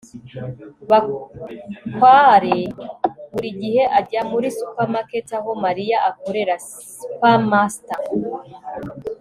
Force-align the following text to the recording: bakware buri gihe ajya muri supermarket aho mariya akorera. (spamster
bakware 0.89 2.57
buri 3.31 3.49
gihe 3.61 3.83
ajya 3.99 4.21
muri 4.31 4.47
supermarket 4.59 5.27
aho 5.37 5.49
mariya 5.65 5.97
akorera. 6.09 6.55
(spamster 6.67 7.99